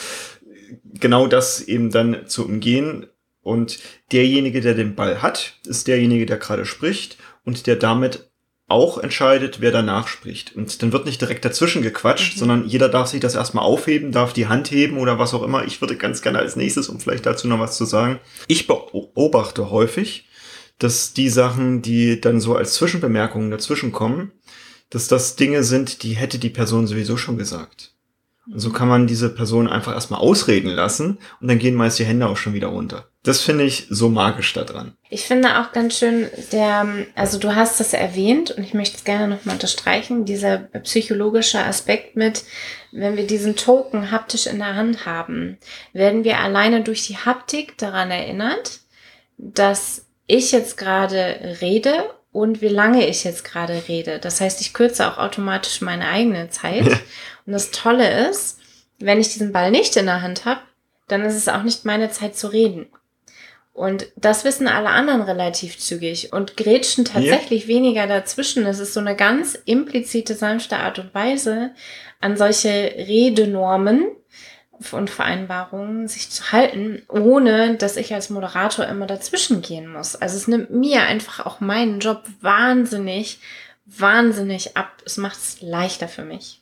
Genau 0.95 1.27
das 1.27 1.61
eben 1.61 1.91
dann 1.91 2.25
zu 2.25 2.43
umgehen. 2.43 3.05
Und 3.43 3.77
derjenige, 4.11 4.61
der 4.61 4.73
den 4.73 4.95
Ball 4.95 5.21
hat, 5.21 5.59
ist 5.63 5.87
derjenige, 5.87 6.25
der 6.25 6.37
gerade 6.37 6.65
spricht 6.65 7.19
und 7.45 7.67
der 7.67 7.75
damit 7.75 8.30
auch 8.71 8.97
entscheidet, 8.97 9.61
wer 9.61 9.71
danach 9.71 10.07
spricht. 10.07 10.55
Und 10.55 10.81
dann 10.81 10.91
wird 10.91 11.05
nicht 11.05 11.21
direkt 11.21 11.45
dazwischen 11.45 11.81
gequatscht, 11.81 12.35
mhm. 12.35 12.39
sondern 12.39 12.65
jeder 12.65 12.89
darf 12.89 13.07
sich 13.07 13.19
das 13.19 13.35
erstmal 13.35 13.65
aufheben, 13.65 14.11
darf 14.11 14.33
die 14.33 14.47
Hand 14.47 14.71
heben 14.71 14.97
oder 14.97 15.19
was 15.19 15.33
auch 15.33 15.43
immer. 15.43 15.65
Ich 15.65 15.81
würde 15.81 15.97
ganz 15.97 16.21
gerne 16.21 16.39
als 16.39 16.55
nächstes, 16.55 16.89
um 16.89 16.99
vielleicht 16.99 17.25
dazu 17.25 17.47
noch 17.47 17.59
was 17.59 17.77
zu 17.77 17.85
sagen. 17.85 18.19
Ich 18.47 18.65
beobachte 18.65 19.69
häufig, 19.69 20.27
dass 20.79 21.13
die 21.13 21.29
Sachen, 21.29 21.83
die 21.83 22.19
dann 22.19 22.39
so 22.39 22.55
als 22.55 22.73
Zwischenbemerkungen 22.73 23.51
dazwischen 23.51 23.91
kommen, 23.91 24.31
dass 24.89 25.07
das 25.07 25.35
Dinge 25.35 25.63
sind, 25.63 26.03
die 26.03 26.13
hätte 26.13 26.39
die 26.39 26.49
Person 26.49 26.87
sowieso 26.87 27.17
schon 27.17 27.37
gesagt. 27.37 27.93
Und 28.47 28.59
so 28.59 28.71
kann 28.71 28.87
man 28.87 29.05
diese 29.05 29.29
Person 29.29 29.67
einfach 29.67 29.93
erstmal 29.93 30.19
ausreden 30.19 30.69
lassen 30.69 31.19
und 31.39 31.47
dann 31.47 31.59
gehen 31.59 31.75
meist 31.75 31.99
die 31.99 32.05
Hände 32.05 32.27
auch 32.27 32.37
schon 32.37 32.53
wieder 32.53 32.67
runter. 32.67 33.05
Das 33.23 33.41
finde 33.41 33.65
ich 33.65 33.85
so 33.89 34.09
magisch 34.09 34.51
daran. 34.53 34.97
Ich 35.09 35.25
finde 35.25 35.59
auch 35.59 35.71
ganz 35.73 35.99
schön, 35.99 36.27
der, 36.51 36.87
also 37.13 37.37
du 37.37 37.55
hast 37.55 37.79
das 37.79 37.93
erwähnt 37.93 38.49
und 38.49 38.63
ich 38.63 38.73
möchte 38.73 38.97
es 38.97 39.03
gerne 39.03 39.27
nochmal 39.27 39.55
unterstreichen, 39.55 40.25
dieser 40.25 40.57
psychologische 40.57 41.63
Aspekt 41.63 42.15
mit, 42.15 42.43
wenn 42.91 43.15
wir 43.17 43.27
diesen 43.27 43.55
Token 43.55 44.09
haptisch 44.09 44.47
in 44.47 44.57
der 44.57 44.75
Hand 44.75 45.05
haben, 45.05 45.59
werden 45.93 46.23
wir 46.23 46.39
alleine 46.39 46.81
durch 46.81 47.05
die 47.05 47.17
Haptik 47.17 47.77
daran 47.77 48.09
erinnert, 48.09 48.79
dass 49.37 50.07
ich 50.25 50.51
jetzt 50.51 50.77
gerade 50.77 51.57
rede 51.61 52.09
und 52.31 52.61
wie 52.61 52.69
lange 52.69 53.07
ich 53.07 53.23
jetzt 53.23 53.43
gerade 53.43 53.83
rede. 53.87 54.17
Das 54.19 54.41
heißt, 54.41 54.61
ich 54.61 54.73
kürze 54.73 55.07
auch 55.07 55.17
automatisch 55.17 55.81
meine 55.81 56.07
eigene 56.07 56.49
Zeit. 56.49 56.85
und 57.45 57.53
das 57.53 57.71
Tolle 57.71 58.29
ist, 58.29 58.59
wenn 58.99 59.19
ich 59.19 59.33
diesen 59.33 59.51
Ball 59.51 59.71
nicht 59.71 59.95
in 59.97 60.05
der 60.05 60.21
Hand 60.21 60.45
habe, 60.45 60.61
dann 61.07 61.23
ist 61.23 61.35
es 61.35 61.47
auch 61.47 61.63
nicht 61.63 61.85
meine 61.85 62.09
Zeit 62.11 62.35
zu 62.37 62.47
reden. 62.47 62.87
Und 63.73 64.07
das 64.15 64.43
wissen 64.43 64.67
alle 64.67 64.89
anderen 64.89 65.21
relativ 65.21 65.77
zügig 65.79 66.33
und 66.33 66.57
grätschen 66.57 67.05
tatsächlich 67.05 67.63
ja. 67.63 67.67
weniger 67.69 68.05
dazwischen. 68.05 68.65
Es 68.65 68.79
ist 68.79 68.93
so 68.93 68.99
eine 68.99 69.15
ganz 69.15 69.57
implizite, 69.65 70.35
sanfte 70.35 70.77
Art 70.77 70.99
und 70.99 71.13
Weise, 71.13 71.71
an 72.19 72.35
solche 72.35 72.69
Redenormen 72.69 74.07
und 74.91 75.09
Vereinbarungen 75.09 76.07
sich 76.07 76.29
zu 76.29 76.51
halten, 76.51 77.01
ohne 77.07 77.75
dass 77.75 77.97
ich 77.97 78.13
als 78.13 78.29
Moderator 78.29 78.87
immer 78.87 79.07
dazwischen 79.07 79.61
gehen 79.61 79.87
muss. 79.87 80.15
Also 80.15 80.37
es 80.37 80.47
nimmt 80.47 80.71
mir 80.71 81.03
einfach 81.03 81.45
auch 81.45 81.59
meinen 81.59 81.99
Job 81.99 82.23
wahnsinnig, 82.41 83.39
wahnsinnig 83.85 84.75
ab. 84.75 84.91
Es 85.05 85.17
macht 85.17 85.37
es 85.37 85.61
leichter 85.61 86.07
für 86.07 86.23
mich. 86.23 86.60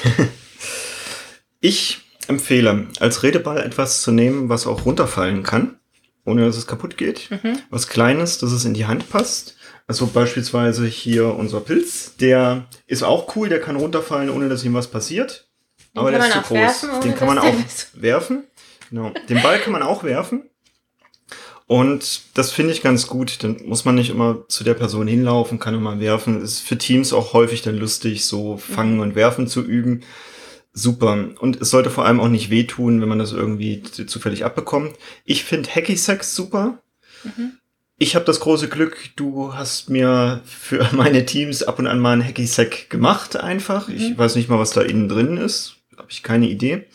ich 1.60 2.00
empfehle, 2.28 2.88
als 3.00 3.22
Redeball 3.22 3.58
etwas 3.58 4.02
zu 4.02 4.12
nehmen, 4.12 4.48
was 4.48 4.66
auch 4.66 4.84
runterfallen 4.84 5.42
kann 5.42 5.78
ohne 6.24 6.46
dass 6.46 6.56
es 6.56 6.66
kaputt 6.66 6.96
geht. 6.96 7.30
Mhm. 7.30 7.58
Was 7.70 7.88
Kleines, 7.88 8.38
dass 8.38 8.52
es 8.52 8.64
in 8.64 8.74
die 8.74 8.86
Hand 8.86 9.10
passt. 9.10 9.56
Also 9.86 10.06
beispielsweise 10.06 10.86
hier 10.86 11.34
unser 11.34 11.60
Pilz, 11.60 12.16
der 12.16 12.66
ist 12.86 13.02
auch 13.02 13.34
cool, 13.36 13.48
der 13.48 13.60
kann 13.60 13.76
runterfallen, 13.76 14.30
ohne 14.30 14.48
dass 14.48 14.64
ihm 14.64 14.74
was 14.74 14.86
passiert. 14.86 15.48
Den 15.94 15.98
aber 15.98 16.10
der 16.12 16.20
ist 16.20 16.32
zu 16.32 16.40
groß. 16.40 16.52
Werfen, 16.52 17.00
den 17.02 17.14
kann 17.16 17.28
man 17.28 17.38
auch 17.38 17.54
werfen. 17.94 18.44
Genau. 18.90 19.12
Den 19.28 19.42
Ball 19.42 19.58
kann 19.58 19.72
man 19.72 19.82
auch 19.82 20.04
werfen. 20.04 20.48
Und 21.66 22.22
das 22.34 22.50
finde 22.50 22.72
ich 22.72 22.82
ganz 22.82 23.06
gut. 23.06 23.42
Dann 23.42 23.58
muss 23.64 23.84
man 23.84 23.94
nicht 23.94 24.10
immer 24.10 24.44
zu 24.48 24.64
der 24.64 24.74
Person 24.74 25.06
hinlaufen, 25.06 25.58
kann 25.58 25.74
immer 25.74 26.00
werfen. 26.00 26.42
Ist 26.42 26.60
für 26.60 26.76
Teams 26.76 27.12
auch 27.12 27.32
häufig 27.32 27.62
dann 27.62 27.78
lustig, 27.78 28.24
so 28.26 28.56
fangen 28.56 29.00
und 29.00 29.14
werfen 29.14 29.46
zu 29.46 29.62
üben. 29.62 30.02
Super. 30.72 31.30
Und 31.38 31.60
es 31.60 31.70
sollte 31.70 31.90
vor 31.90 32.06
allem 32.06 32.20
auch 32.20 32.28
nicht 32.28 32.50
wehtun, 32.50 33.00
wenn 33.00 33.08
man 33.08 33.18
das 33.18 33.32
irgendwie 33.32 33.82
zufällig 33.82 34.44
abbekommt. 34.44 34.96
Ich 35.24 35.44
finde 35.44 35.70
Hacky 35.70 35.96
Sex 35.96 36.34
super. 36.34 36.82
Mhm. 37.24 37.58
Ich 37.98 38.16
habe 38.16 38.24
das 38.24 38.40
große 38.40 38.68
Glück, 38.68 39.10
du 39.16 39.54
hast 39.54 39.90
mir 39.90 40.40
für 40.44 40.88
meine 40.92 41.24
Teams 41.26 41.62
ab 41.62 41.78
und 41.78 41.86
an 41.86 42.00
mal 42.00 42.16
ein 42.16 42.24
Hacky 42.24 42.46
Sack 42.46 42.90
gemacht 42.90 43.36
einfach. 43.36 43.88
Mhm. 43.88 43.94
Ich 43.94 44.18
weiß 44.18 44.34
nicht 44.36 44.48
mal, 44.48 44.58
was 44.58 44.70
da 44.70 44.80
innen 44.80 45.08
drin 45.08 45.36
ist. 45.36 45.76
Habe 45.96 46.08
ich 46.10 46.22
keine 46.22 46.48
Idee. 46.48 46.86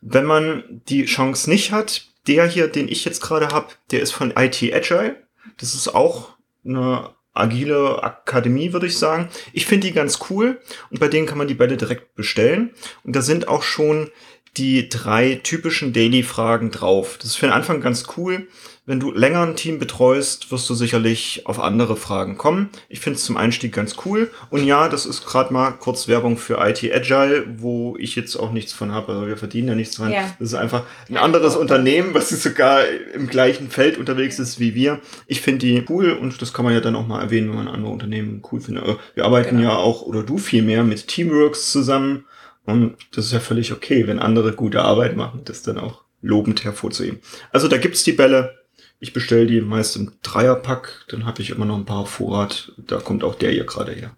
Wenn 0.00 0.24
man 0.24 0.82
die 0.88 1.04
Chance 1.04 1.50
nicht 1.50 1.72
hat, 1.72 2.06
der 2.26 2.46
hier, 2.46 2.68
den 2.68 2.88
ich 2.88 3.04
jetzt 3.04 3.20
gerade 3.20 3.48
habe, 3.48 3.68
der 3.90 4.00
ist 4.00 4.12
von 4.12 4.32
IT 4.36 4.62
Agile. 4.62 5.16
Das 5.58 5.74
ist 5.74 5.88
auch 5.88 6.36
eine 6.64 7.10
agile 7.36 8.02
Akademie, 8.02 8.72
würde 8.72 8.86
ich 8.86 8.98
sagen. 8.98 9.28
Ich 9.52 9.66
finde 9.66 9.86
die 9.86 9.92
ganz 9.92 10.18
cool 10.30 10.60
und 10.90 11.00
bei 11.00 11.08
denen 11.08 11.26
kann 11.26 11.38
man 11.38 11.48
die 11.48 11.54
Bälle 11.54 11.76
direkt 11.76 12.14
bestellen. 12.14 12.72
Und 13.04 13.14
da 13.14 13.22
sind 13.22 13.48
auch 13.48 13.62
schon 13.62 14.10
die 14.56 14.88
drei 14.88 15.40
typischen 15.42 15.92
Daily-Fragen 15.92 16.70
drauf. 16.70 17.18
Das 17.18 17.30
ist 17.30 17.36
für 17.36 17.46
den 17.46 17.52
Anfang 17.52 17.80
ganz 17.80 18.04
cool. 18.16 18.46
Wenn 18.88 19.00
du 19.00 19.10
länger 19.10 19.42
ein 19.42 19.56
Team 19.56 19.80
betreust, 19.80 20.52
wirst 20.52 20.70
du 20.70 20.74
sicherlich 20.74 21.42
auf 21.44 21.58
andere 21.58 21.96
Fragen 21.96 22.38
kommen. 22.38 22.68
Ich 22.88 23.00
finde 23.00 23.16
es 23.16 23.24
zum 23.24 23.36
Einstieg 23.36 23.72
ganz 23.72 23.96
cool. 24.04 24.30
Und 24.48 24.64
ja, 24.64 24.88
das 24.88 25.06
ist 25.06 25.26
gerade 25.26 25.52
mal 25.52 25.72
kurz 25.72 26.06
Werbung 26.06 26.38
für 26.38 26.64
IT 26.64 26.84
Agile, 26.94 27.44
wo 27.58 27.96
ich 27.98 28.14
jetzt 28.14 28.36
auch 28.36 28.52
nichts 28.52 28.72
von 28.72 28.92
habe. 28.92 29.12
Also 29.12 29.26
wir 29.26 29.36
verdienen 29.36 29.66
ja 29.68 29.74
nichts 29.74 29.96
dran. 29.96 30.12
Ja. 30.12 30.20
Das 30.38 30.48
ist 30.48 30.54
einfach 30.54 30.84
ein 31.10 31.16
anderes 31.16 31.56
Unternehmen, 31.56 32.14
was 32.14 32.28
sogar 32.28 32.82
im 33.12 33.26
gleichen 33.26 33.70
Feld 33.70 33.98
unterwegs 33.98 34.38
ist 34.38 34.60
wie 34.60 34.76
wir. 34.76 35.00
Ich 35.26 35.40
finde 35.40 35.66
die 35.66 35.84
cool 35.88 36.12
und 36.12 36.40
das 36.40 36.52
kann 36.52 36.64
man 36.64 36.72
ja 36.72 36.80
dann 36.80 36.94
auch 36.94 37.08
mal 37.08 37.20
erwähnen, 37.20 37.48
wenn 37.48 37.56
man 37.56 37.68
andere 37.68 37.90
Unternehmen 37.90 38.40
cool 38.52 38.60
findet. 38.60 38.86
Äh, 38.86 38.94
wir 39.16 39.24
arbeiten 39.24 39.56
genau. 39.56 39.70
ja 39.70 39.76
auch, 39.76 40.02
oder 40.02 40.22
du 40.22 40.38
vielmehr, 40.38 40.84
mit 40.84 41.08
Teamworks 41.08 41.72
zusammen. 41.72 42.24
Und 42.66 42.96
das 43.14 43.26
ist 43.26 43.32
ja 43.32 43.40
völlig 43.40 43.72
okay, 43.72 44.06
wenn 44.06 44.18
andere 44.18 44.52
gute 44.52 44.82
Arbeit 44.82 45.16
machen, 45.16 45.42
das 45.44 45.62
dann 45.62 45.78
auch 45.78 46.02
lobend 46.20 46.64
hervorzuheben. 46.64 47.20
Also 47.52 47.68
da 47.68 47.78
gibt's 47.78 48.04
die 48.04 48.12
Bälle. 48.12 48.58
Ich 48.98 49.12
bestelle 49.12 49.46
die 49.46 49.60
meist 49.60 49.96
im 49.96 50.12
Dreierpack, 50.22 51.04
dann 51.08 51.26
habe 51.26 51.42
ich 51.42 51.50
immer 51.50 51.66
noch 51.66 51.76
ein 51.76 51.84
paar 51.84 52.06
Vorrat. 52.06 52.72
Da 52.76 52.96
kommt 52.96 53.24
auch 53.24 53.34
der 53.34 53.50
hier 53.50 53.64
gerade 53.64 53.92
her. 53.92 54.16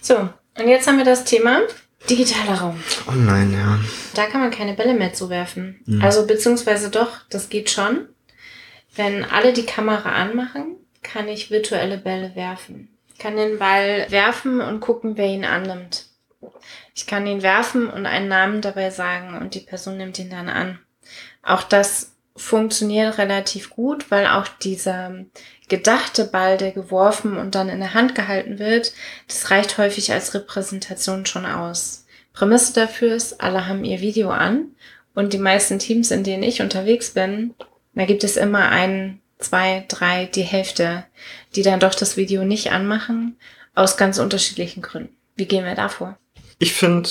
So, 0.00 0.16
und 0.58 0.68
jetzt 0.68 0.86
haben 0.86 0.98
wir 0.98 1.04
das 1.04 1.24
Thema 1.24 1.62
digitaler 2.08 2.60
Raum. 2.60 2.82
Online, 3.06 3.56
ja. 3.56 3.80
Da 4.14 4.26
kann 4.26 4.40
man 4.40 4.50
keine 4.50 4.74
Bälle 4.74 4.94
mehr 4.94 5.12
zuwerfen. 5.12 5.80
Mhm. 5.86 6.02
Also 6.02 6.26
beziehungsweise 6.26 6.90
doch, 6.90 7.20
das 7.30 7.48
geht 7.48 7.70
schon. 7.70 8.06
Wenn 8.94 9.24
alle 9.24 9.52
die 9.52 9.66
Kamera 9.66 10.12
anmachen, 10.12 10.76
kann 11.02 11.28
ich 11.28 11.50
virtuelle 11.50 11.98
Bälle 11.98 12.34
werfen. 12.34 12.88
Ich 13.12 13.18
kann 13.18 13.36
den 13.36 13.58
Ball 13.58 14.06
werfen 14.10 14.60
und 14.60 14.80
gucken, 14.80 15.16
wer 15.16 15.26
ihn 15.26 15.44
annimmt. 15.44 16.06
Ich 16.94 17.06
kann 17.06 17.26
ihn 17.26 17.42
werfen 17.42 17.88
und 17.88 18.06
einen 18.06 18.28
Namen 18.28 18.60
dabei 18.60 18.90
sagen 18.90 19.36
und 19.38 19.54
die 19.54 19.60
Person 19.60 19.96
nimmt 19.96 20.18
ihn 20.18 20.30
dann 20.30 20.48
an. 20.48 20.78
Auch 21.42 21.62
das 21.62 22.14
funktioniert 22.36 23.18
relativ 23.18 23.70
gut, 23.70 24.10
weil 24.10 24.26
auch 24.26 24.48
dieser 24.48 25.12
gedachte 25.68 26.24
Ball, 26.24 26.56
der 26.56 26.72
geworfen 26.72 27.36
und 27.36 27.54
dann 27.54 27.68
in 27.68 27.80
der 27.80 27.94
Hand 27.94 28.14
gehalten 28.14 28.58
wird, 28.58 28.92
das 29.26 29.50
reicht 29.50 29.76
häufig 29.78 30.12
als 30.12 30.34
Repräsentation 30.34 31.26
schon 31.26 31.46
aus. 31.46 32.06
Prämisse 32.32 32.72
dafür 32.72 33.14
ist, 33.14 33.40
alle 33.40 33.66
haben 33.66 33.84
ihr 33.84 34.00
Video 34.00 34.30
an 34.30 34.68
und 35.14 35.32
die 35.32 35.38
meisten 35.38 35.78
Teams, 35.78 36.10
in 36.10 36.24
denen 36.24 36.42
ich 36.42 36.62
unterwegs 36.62 37.10
bin, 37.10 37.54
da 37.94 38.04
gibt 38.04 38.22
es 38.22 38.36
immer 38.36 38.68
ein, 38.68 39.20
zwei, 39.38 39.84
drei, 39.88 40.26
die 40.26 40.42
Hälfte, 40.42 41.04
die 41.56 41.62
dann 41.62 41.80
doch 41.80 41.94
das 41.94 42.16
Video 42.16 42.44
nicht 42.44 42.70
anmachen, 42.70 43.36
aus 43.74 43.96
ganz 43.96 44.18
unterschiedlichen 44.18 44.82
Gründen. 44.82 45.16
Wie 45.34 45.46
gehen 45.46 45.64
wir 45.64 45.74
da 45.74 45.88
vor? 45.88 46.16
Ich 46.58 46.72
finde 46.72 47.08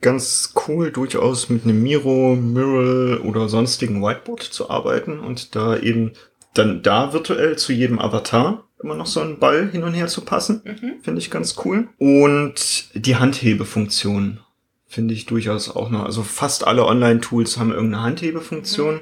ganz 0.00 0.54
cool, 0.66 0.90
durchaus 0.90 1.48
mit 1.48 1.64
einem 1.64 1.82
Miro, 1.82 2.36
Mural 2.36 3.18
oder 3.18 3.48
sonstigen 3.48 4.02
Whiteboard 4.02 4.42
zu 4.42 4.70
arbeiten 4.70 5.20
und 5.20 5.54
da 5.54 5.76
eben 5.76 6.12
dann 6.54 6.82
da 6.82 7.12
virtuell 7.12 7.56
zu 7.56 7.72
jedem 7.72 7.98
Avatar 7.98 8.64
immer 8.82 8.94
noch 8.94 9.06
so 9.06 9.20
einen 9.20 9.38
Ball 9.38 9.70
hin 9.70 9.82
und 9.82 9.94
her 9.94 10.06
zu 10.06 10.22
passen. 10.22 10.62
Mhm. 10.64 11.02
Finde 11.02 11.20
ich 11.20 11.30
ganz 11.30 11.56
cool. 11.64 11.88
Und 11.98 12.88
die 12.94 13.16
Handhebefunktion 13.16 14.40
finde 14.86 15.14
ich 15.14 15.26
durchaus 15.26 15.74
auch 15.74 15.90
noch. 15.90 16.04
Also 16.04 16.22
fast 16.22 16.66
alle 16.66 16.86
Online-Tools 16.86 17.58
haben 17.58 17.72
irgendeine 17.72 18.04
Handhebefunktion. 18.04 18.96
Mhm. 18.96 19.00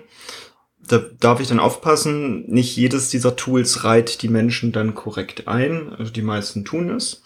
Da 0.87 1.03
darf 1.21 1.41
ich 1.41 1.49
dann 1.49 1.61
aufpassen, 1.61 2.47
nicht 2.47 2.77
jedes 2.77 3.09
dieser 3.09 3.37
Tools 3.37 3.85
reiht 3.85 4.23
die 4.23 4.29
Menschen 4.29 4.71
dann 4.71 4.95
korrekt 4.95 5.49
ein. 5.49 5.95
Also 5.95 6.13
die 6.13 6.23
meisten 6.23 6.65
tun 6.65 6.91
es. 6.91 7.23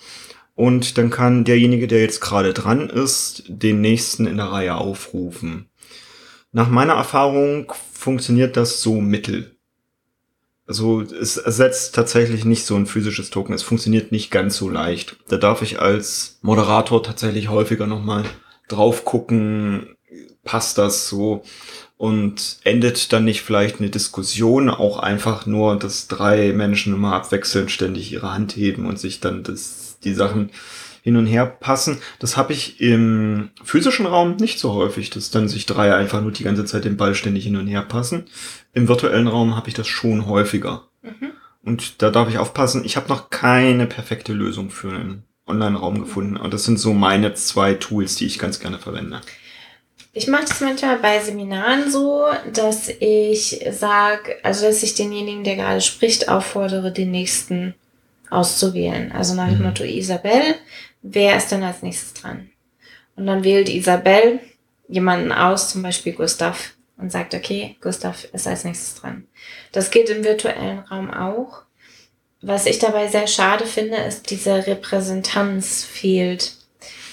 Und 0.58 0.98
dann 0.98 1.10
kann 1.10 1.44
derjenige, 1.44 1.86
der 1.86 2.00
jetzt 2.00 2.20
gerade 2.20 2.52
dran 2.52 2.90
ist, 2.90 3.44
den 3.46 3.80
nächsten 3.80 4.26
in 4.26 4.38
der 4.38 4.46
Reihe 4.46 4.74
aufrufen. 4.74 5.68
Nach 6.50 6.68
meiner 6.68 6.94
Erfahrung 6.94 7.72
funktioniert 7.92 8.56
das 8.56 8.82
so 8.82 9.00
mittel. 9.00 9.56
Also 10.66 11.00
es 11.02 11.36
ersetzt 11.36 11.94
tatsächlich 11.94 12.44
nicht 12.44 12.66
so 12.66 12.74
ein 12.74 12.86
physisches 12.86 13.30
Token. 13.30 13.54
Es 13.54 13.62
funktioniert 13.62 14.10
nicht 14.10 14.32
ganz 14.32 14.56
so 14.56 14.68
leicht. 14.68 15.18
Da 15.28 15.36
darf 15.36 15.62
ich 15.62 15.80
als 15.80 16.40
Moderator 16.42 17.04
tatsächlich 17.04 17.48
häufiger 17.50 17.86
nochmal 17.86 18.24
drauf 18.66 19.04
gucken, 19.04 19.94
passt 20.42 20.76
das 20.76 21.08
so 21.08 21.44
und 21.96 22.58
endet 22.64 23.12
dann 23.12 23.24
nicht 23.24 23.42
vielleicht 23.42 23.78
eine 23.78 23.90
Diskussion 23.90 24.70
auch 24.70 24.98
einfach 24.98 25.46
nur, 25.46 25.78
dass 25.78 26.08
drei 26.08 26.52
Menschen 26.52 26.94
immer 26.94 27.12
abwechselnd 27.12 27.70
ständig 27.70 28.10
ihre 28.10 28.32
Hand 28.32 28.56
heben 28.56 28.86
und 28.86 28.98
sich 28.98 29.20
dann 29.20 29.44
das 29.44 29.87
die 30.04 30.14
Sachen 30.14 30.50
hin 31.02 31.16
und 31.16 31.26
her 31.26 31.46
passen. 31.46 32.00
Das 32.18 32.36
habe 32.36 32.52
ich 32.52 32.80
im 32.80 33.50
physischen 33.64 34.06
Raum 34.06 34.36
nicht 34.36 34.58
so 34.58 34.74
häufig, 34.74 35.10
dass 35.10 35.30
dann 35.30 35.48
sich 35.48 35.64
drei 35.66 35.94
einfach 35.94 36.20
nur 36.20 36.32
die 36.32 36.44
ganze 36.44 36.64
Zeit 36.64 36.84
den 36.84 36.96
Ball 36.96 37.14
ständig 37.14 37.44
hin 37.44 37.56
und 37.56 37.66
her 37.66 37.82
passen. 37.82 38.26
Im 38.74 38.88
virtuellen 38.88 39.28
Raum 39.28 39.56
habe 39.56 39.68
ich 39.68 39.74
das 39.74 39.88
schon 39.88 40.26
häufiger. 40.26 40.84
Mhm. 41.02 41.30
Und 41.64 42.02
da 42.02 42.10
darf 42.10 42.28
ich 42.28 42.38
aufpassen, 42.38 42.84
ich 42.84 42.96
habe 42.96 43.08
noch 43.08 43.30
keine 43.30 43.86
perfekte 43.86 44.32
Lösung 44.32 44.70
für 44.70 44.90
einen 44.90 45.24
Online-Raum 45.46 46.00
gefunden. 46.00 46.36
Und 46.36 46.52
das 46.52 46.64
sind 46.64 46.78
so 46.78 46.92
meine 46.92 47.34
zwei 47.34 47.74
Tools, 47.74 48.16
die 48.16 48.26
ich 48.26 48.38
ganz 48.38 48.60
gerne 48.60 48.78
verwende. 48.78 49.20
Ich 50.12 50.26
mache 50.26 50.46
das 50.48 50.60
manchmal 50.60 50.98
bei 50.98 51.20
Seminaren 51.20 51.90
so, 51.90 52.24
dass 52.52 52.88
ich 52.88 53.64
sage, 53.70 54.36
also 54.42 54.66
dass 54.66 54.82
ich 54.82 54.94
denjenigen, 54.94 55.44
der 55.44 55.56
gerade 55.56 55.80
spricht, 55.80 56.28
auffordere, 56.28 56.92
den 56.92 57.10
nächsten 57.10 57.74
auszuwählen. 58.30 59.12
Also 59.12 59.34
nach 59.34 59.48
dem 59.48 59.58
mhm. 59.58 59.64
Motto 59.64 59.84
Isabel, 59.84 60.54
wer 61.02 61.36
ist 61.36 61.50
denn 61.50 61.62
als 61.62 61.82
nächstes 61.82 62.14
dran? 62.14 62.50
Und 63.16 63.26
dann 63.26 63.44
wählt 63.44 63.68
Isabel 63.68 64.40
jemanden 64.88 65.32
aus, 65.32 65.70
zum 65.70 65.82
Beispiel 65.82 66.12
Gustav, 66.12 66.74
und 66.96 67.12
sagt, 67.12 67.34
okay, 67.34 67.76
Gustav 67.80 68.24
ist 68.32 68.46
als 68.46 68.64
nächstes 68.64 69.00
dran. 69.00 69.26
Das 69.72 69.90
geht 69.90 70.10
im 70.10 70.24
virtuellen 70.24 70.80
Raum 70.80 71.10
auch. 71.10 71.62
Was 72.40 72.66
ich 72.66 72.78
dabei 72.78 73.08
sehr 73.08 73.26
schade 73.26 73.66
finde, 73.66 73.96
ist, 73.96 74.30
diese 74.30 74.66
Repräsentanz 74.66 75.84
fehlt 75.84 76.54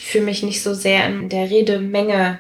ich 0.06 0.12
fühle 0.12 0.26
mich 0.26 0.44
nicht 0.44 0.62
so 0.62 0.76
sehr 0.76 1.08
in 1.08 1.30
der 1.30 1.50
Redemenge 1.50 2.38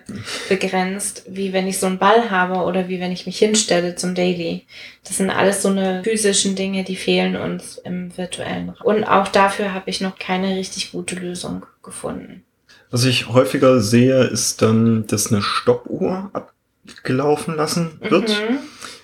begrenzt, 0.50 1.24
wie 1.28 1.52
wenn 1.52 1.68
ich 1.68 1.80
so 1.80 1.88
einen 1.88 1.98
Ball 1.98 2.30
habe 2.30 2.64
oder 2.64 2.90
wie 2.90 3.00
wenn 3.00 3.12
ich 3.12 3.26
mich 3.26 3.40
hinstelle 3.40 3.96
zum 3.96 4.14
Daily. 4.14 4.68
Das 5.04 5.18
sind 5.18 5.32
alles 5.32 5.64
so 5.64 5.70
eine 5.70 6.04
physischen 6.04 6.56
Dinge, 6.56 6.84
die 6.84 6.96
fehlen 6.96 7.36
uns 7.36 7.80
im 7.80 8.16
virtuellen 8.16 8.70
Raum. 8.70 8.86
Und 8.86 9.04
auch 9.06 9.30
dafür 9.30 9.74
habe 9.74 9.90
ich 9.90 10.00
noch 10.00 10.20
keine 10.20 10.56
richtig 10.56 10.92
gute 10.92 11.16
Lösung 11.16 11.66
gefunden. 11.82 12.44
Was 12.92 13.04
ich 13.04 13.30
häufiger 13.30 13.82
sehe, 13.82 14.26
ist 14.26 14.62
dann, 14.62 15.08
dass 15.08 15.34
eine 15.34 15.42
Stoppuhr 15.42 16.30
abgelaufen 16.34 17.56
lassen 17.56 18.00
wird. 18.00 18.30
Mhm. 18.30 18.60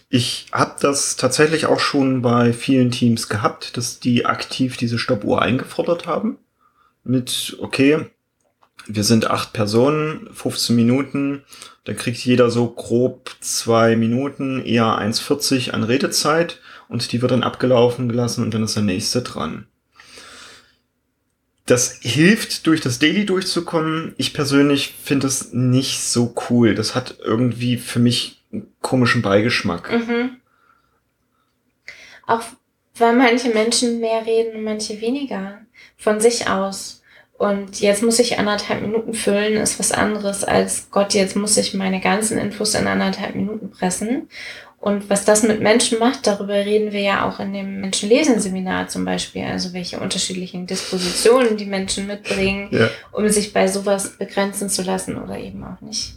Ich 0.07 0.45
habe 0.51 0.75
das 0.79 1.15
tatsächlich 1.15 1.65
auch 1.65 1.79
schon 1.79 2.21
bei 2.21 2.53
vielen 2.53 2.91
Teams 2.91 3.27
gehabt, 3.27 3.75
dass 3.75 3.99
die 3.99 4.27
aktiv 4.27 4.77
diese 4.77 4.99
Stoppuhr 4.99 5.41
eingefordert 5.41 6.05
haben. 6.05 6.37
Mit, 7.03 7.57
okay, 7.59 8.05
wir 8.87 9.03
sind 9.03 9.29
acht 9.29 9.53
Personen, 9.53 10.29
15 10.33 10.75
Minuten, 10.75 11.43
dann 11.85 11.97
kriegt 11.97 12.19
jeder 12.19 12.49
so 12.49 12.67
grob 12.67 13.31
zwei 13.39 13.95
Minuten, 13.95 14.63
eher 14.63 14.85
1,40 14.85 15.71
an 15.71 15.83
Redezeit 15.83 16.59
und 16.87 17.11
die 17.11 17.21
wird 17.21 17.31
dann 17.31 17.43
abgelaufen 17.43 18.09
gelassen 18.09 18.43
und 18.43 18.53
dann 18.53 18.63
ist 18.63 18.75
der 18.75 18.83
nächste 18.83 19.21
dran. 19.21 19.67
Das 21.65 21.99
hilft, 22.01 22.67
durch 22.67 22.81
das 22.81 22.99
Daily 22.99 23.25
durchzukommen. 23.25 24.13
Ich 24.17 24.33
persönlich 24.33 24.93
finde 25.01 25.27
es 25.27 25.53
nicht 25.53 26.01
so 26.01 26.35
cool. 26.49 26.75
Das 26.75 26.95
hat 26.95 27.19
irgendwie 27.23 27.77
für 27.77 27.99
mich 27.99 28.41
einen 28.51 28.67
komischen 28.81 29.21
Beigeschmack. 29.21 29.91
Mhm. 29.91 30.37
Auch 32.27 32.43
weil 32.95 33.15
manche 33.15 33.49
Menschen 33.49 33.99
mehr 33.99 34.25
reden 34.25 34.57
und 34.57 34.63
manche 34.63 34.99
weniger 35.01 35.61
von 35.97 36.19
sich 36.19 36.49
aus. 36.49 37.00
Und 37.41 37.81
jetzt 37.81 38.03
muss 38.03 38.19
ich 38.19 38.37
anderthalb 38.37 38.83
Minuten 38.83 39.15
füllen, 39.15 39.53
ist 39.53 39.79
was 39.79 39.91
anderes 39.91 40.43
als 40.43 40.91
Gott, 40.91 41.15
jetzt 41.15 41.35
muss 41.35 41.57
ich 41.57 41.73
meine 41.73 41.99
ganzen 41.99 42.37
Infos 42.37 42.75
in 42.75 42.85
anderthalb 42.85 43.33
Minuten 43.33 43.71
pressen. 43.71 44.29
Und 44.77 45.09
was 45.09 45.25
das 45.25 45.41
mit 45.41 45.59
Menschen 45.59 45.97
macht, 45.97 46.27
darüber 46.27 46.53
reden 46.53 46.91
wir 46.91 46.99
ja 46.99 47.27
auch 47.27 47.39
in 47.39 47.51
dem 47.51 47.81
Menschenlesen-Seminar 47.81 48.89
zum 48.89 49.05
Beispiel. 49.05 49.43
Also 49.45 49.73
welche 49.73 49.99
unterschiedlichen 49.99 50.67
Dispositionen 50.67 51.57
die 51.57 51.65
Menschen 51.65 52.05
mitbringen, 52.05 52.67
ja. 52.69 52.91
um 53.11 53.27
sich 53.27 53.53
bei 53.53 53.67
sowas 53.67 54.17
begrenzen 54.19 54.69
zu 54.69 54.83
lassen 54.83 55.19
oder 55.19 55.39
eben 55.39 55.63
auch 55.63 55.81
nicht. 55.81 56.13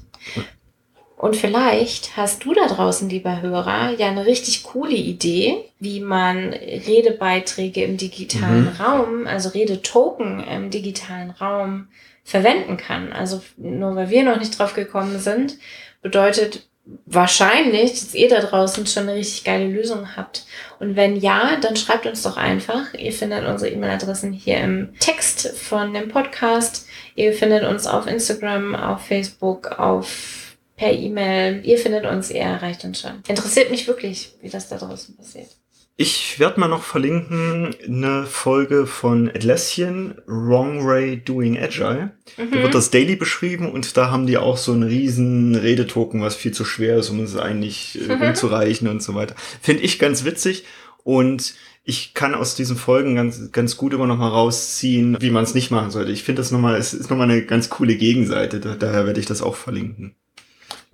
Und 1.17 1.37
vielleicht 1.37 2.17
hast 2.17 2.45
du 2.45 2.55
da 2.55 2.67
draußen, 2.67 3.09
lieber 3.09 3.41
Hörer, 3.41 3.95
ja 3.97 4.09
eine 4.09 4.27
richtig 4.27 4.65
coole 4.65 4.97
Idee, 4.97 5.65
wie 5.79 6.01
man 6.01 6.53
Redebeiträge 6.53 7.85
im 7.85 7.97
digitalen 7.97 8.65
mhm. 8.65 8.81
Raum, 8.81 9.27
also 9.27 9.51
Redetoken 9.51 10.43
im 10.45 10.71
digitalen 10.71 11.31
Raum 11.31 11.89
verwenden 12.25 12.77
kann. 12.77 13.13
Also 13.13 13.43
nur 13.57 13.95
weil 13.95 14.11
wir 14.11 14.25
noch 14.25 14.39
nicht 14.39 14.59
drauf 14.59 14.75
gekommen 14.75 15.19
sind, 15.19 15.59
bedeutet 16.03 16.67
wahrscheinlich, 17.07 17.93
dass 17.93 18.15
ihr 18.15 18.29
da 18.29 18.41
draußen 18.41 18.87
schon 18.87 19.05
eine 19.05 19.15
richtig 19.15 19.45
geile 19.45 19.67
Lösung 19.67 20.17
habt. 20.17 20.45
Und 20.81 20.97
wenn 20.97 21.17
ja, 21.17 21.57
dann 21.57 21.77
schreibt 21.77 22.07
uns 22.07 22.23
doch 22.23 22.37
einfach. 22.37 22.93
Ihr 22.95 23.13
findet 23.13 23.47
unsere 23.47 23.71
E-Mail-Adressen 23.71 24.33
hier 24.33 24.59
im 24.59 24.95
Text 25.01 25.49
von 25.57 25.95
dem 25.95 26.09
Podcast. 26.09 26.87
Ihr 27.15 27.33
findet 27.33 27.65
uns 27.65 27.87
auf 27.87 28.07
Instagram, 28.07 28.75
auf 28.75 29.07
Facebook, 29.07 29.79
auf 29.79 30.54
per 30.77 30.93
E-Mail. 30.93 31.65
Ihr 31.65 31.79
findet 31.79 32.05
uns, 32.05 32.31
ihr 32.31 32.41
erreicht 32.41 32.85
uns 32.85 33.01
schon. 33.01 33.23
Interessiert 33.29 33.71
mich 33.71 33.87
wirklich, 33.87 34.35
wie 34.43 34.49
das 34.49 34.69
da 34.69 34.77
draußen 34.77 35.17
passiert. 35.17 35.49
Ich 35.97 36.41
werde 36.41 36.59
mal 36.59 36.67
noch 36.67 36.83
verlinken 36.83 37.73
eine 37.87 38.27
Folge 38.27 38.85
von 38.85 39.29
Atlassian, 39.29 40.21
Wrong 40.27 40.85
Way 40.85 41.19
Doing 41.19 41.57
Agile. 41.57 42.11
Mhm. 42.37 42.51
Da 42.51 42.63
wird 42.63 42.75
das 42.75 42.91
Daily 42.91 43.15
beschrieben 43.15 43.71
und 43.71 43.97
da 43.97 44.11
haben 44.11 44.27
die 44.27 44.37
auch 44.37 44.57
so 44.57 44.73
einen 44.73 44.83
riesen 44.83 45.55
Redetoken, 45.55 46.21
was 46.21 46.35
viel 46.35 46.53
zu 46.53 46.65
schwer 46.65 46.97
ist, 46.97 47.11
um 47.11 47.21
es 47.21 47.37
eigentlich 47.37 48.01
äh, 48.09 48.17
mhm. 48.17 48.23
umzureichen 48.23 48.89
und 48.89 49.05
so 49.05 49.15
weiter. 49.15 49.37
Finde 49.63 49.85
ich 49.85 50.01
ganz 50.01 50.25
witzig 50.25 50.65
und 51.05 51.55
ich 51.85 52.13
kann 52.13 52.35
aus 52.35 52.57
diesen 52.57 52.77
Folgen 52.77 53.15
ganz, 53.15 53.53
ganz 53.53 53.77
gut 53.77 53.93
immer 53.93 54.09
noch 54.09 54.19
mal 54.19 54.31
rausziehen, 54.31 55.19
wie 55.21 55.31
man 55.31 55.45
es 55.45 55.55
nicht 55.55 55.71
machen 55.71 55.93
sollte. 55.93 56.11
Ich 56.11 56.25
finde 56.25 56.41
das 56.41 56.51
nochmal, 56.51 56.77
es 56.77 56.93
ist 56.93 57.09
nochmal 57.09 57.31
eine 57.31 57.45
ganz 57.45 57.69
coole 57.69 57.95
Gegenseite. 57.95 58.59
Daher 58.59 59.07
werde 59.07 59.21
ich 59.21 59.27
das 59.27 59.43
auch 59.43 59.55
verlinken. 59.55 60.17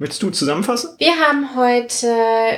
Möchtest 0.00 0.22
du 0.22 0.30
zusammenfassen? 0.30 0.94
Wir 0.96 1.14
haben 1.16 1.54
heute 1.54 2.08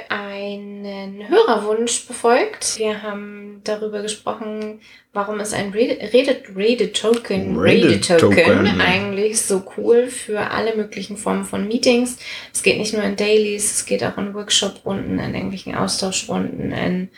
einen 0.08 1.28
Hörerwunsch 1.28 2.06
befolgt. 2.06 2.78
Wir 2.78 3.02
haben 3.02 3.60
darüber 3.64 4.00
gesprochen, 4.00 4.80
warum 5.12 5.40
ist 5.40 5.52
ein 5.52 5.70
Rede-Token 5.70 7.58
Rede 7.58 7.94
Rede 7.98 8.80
eigentlich 8.80 9.42
so 9.42 9.64
cool 9.76 10.06
für 10.06 10.52
alle 10.52 10.76
möglichen 10.76 11.16
Formen 11.16 11.44
von 11.44 11.66
Meetings. 11.66 12.16
Es 12.54 12.62
geht 12.62 12.78
nicht 12.78 12.94
nur 12.94 13.02
in 13.02 13.16
Dailies, 13.16 13.72
es 13.72 13.86
geht 13.86 14.04
auch 14.04 14.18
in 14.18 14.34
Workshop-Runden, 14.34 15.18
in 15.18 15.34
irgendwelchen 15.34 15.74
Austauschrunden, 15.74 16.70
in 16.70 17.08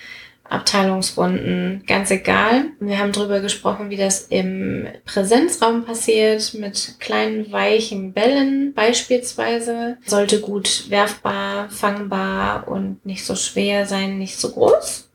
Abteilungsrunden, 0.49 1.83
ganz 1.87 2.11
egal. 2.11 2.67
Wir 2.79 2.99
haben 2.99 3.13
darüber 3.13 3.41
gesprochen, 3.41 3.91
wie 3.91 3.97
das 3.97 4.27
im 4.29 4.87
Präsenzraum 5.05 5.85
passiert, 5.85 6.55
mit 6.55 6.97
kleinen 7.01 7.51
weichen 7.51 8.13
Bällen 8.13 8.75
beispielsweise. 8.75 9.97
Sollte 10.05 10.41
gut 10.41 10.91
werfbar, 10.91 11.71
fangbar 11.71 12.69
und 12.69 13.05
nicht 13.07 13.25
so 13.25 13.35
schwer 13.35 13.87
sein, 13.87 14.19
nicht 14.19 14.37
so 14.37 14.51
groß. 14.51 15.09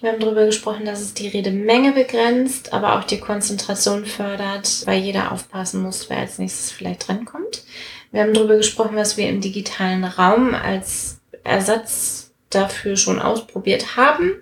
Wir 0.00 0.10
haben 0.10 0.20
darüber 0.20 0.46
gesprochen, 0.46 0.84
dass 0.84 1.00
es 1.00 1.14
die 1.14 1.28
Redemenge 1.28 1.92
begrenzt, 1.92 2.72
aber 2.72 2.98
auch 2.98 3.04
die 3.04 3.20
Konzentration 3.20 4.04
fördert, 4.04 4.84
weil 4.84 5.00
jeder 5.00 5.30
aufpassen 5.30 5.82
muss, 5.82 6.10
wer 6.10 6.18
als 6.18 6.38
nächstes 6.38 6.72
vielleicht 6.72 7.06
drankommt. 7.06 7.62
Wir 8.10 8.22
haben 8.22 8.34
darüber 8.34 8.56
gesprochen, 8.56 8.96
was 8.96 9.16
wir 9.16 9.28
im 9.28 9.40
digitalen 9.40 10.04
Raum 10.04 10.54
als 10.54 11.20
Ersatz 11.44 12.21
dafür 12.54 12.96
schon 12.96 13.20
ausprobiert 13.20 13.96
haben 13.96 14.32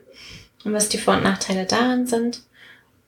und 0.64 0.72
was 0.72 0.88
die 0.88 0.98
Vor- 0.98 1.14
und 1.14 1.22
Nachteile 1.22 1.66
daran 1.66 2.06
sind. 2.06 2.42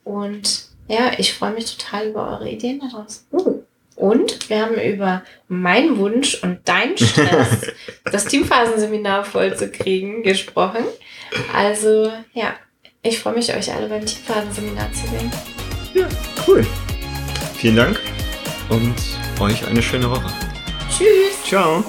Und 0.03 0.65
ja, 0.87 1.11
ich 1.17 1.33
freue 1.33 1.53
mich 1.53 1.77
total 1.77 2.09
über 2.09 2.29
eure 2.29 2.49
Ideen 2.49 2.79
daraus. 2.79 3.25
Uh. 3.31 3.61
Und 3.95 4.49
wir 4.49 4.61
haben 4.61 4.75
über 4.75 5.23
meinen 5.47 5.97
Wunsch 5.97 6.41
und 6.41 6.67
deinen 6.67 6.97
Stress, 6.97 7.71
das 8.11 8.25
Teamphasenseminar 8.25 9.23
vollzukriegen, 9.23 10.23
gesprochen. 10.23 10.83
Also 11.53 12.11
ja, 12.33 12.55
ich 13.03 13.19
freue 13.19 13.35
mich, 13.35 13.55
euch 13.55 13.71
alle 13.71 13.87
beim 13.87 14.05
Teamphasenseminar 14.05 14.91
zu 14.93 15.07
sehen. 15.07 15.31
Ja, 15.93 16.07
cool. 16.47 16.65
Vielen 17.55 17.75
Dank 17.75 17.99
und 18.69 18.95
euch 19.39 19.65
eine 19.67 19.81
schöne 19.81 20.09
Woche. 20.09 20.31
Tschüss. 20.89 21.43
Ciao. 21.45 21.83